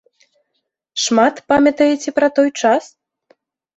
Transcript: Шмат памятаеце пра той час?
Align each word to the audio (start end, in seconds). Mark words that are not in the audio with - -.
Шмат 1.03 1.35
памятаеце 1.53 2.09
пра 2.19 2.27
той 2.41 2.49
час? 2.63 2.83